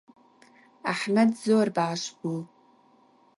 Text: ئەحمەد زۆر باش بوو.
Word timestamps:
ئەحمەد 0.87 1.31
زۆر 1.45 1.67
باش 1.77 2.01
بوو. 2.17 2.39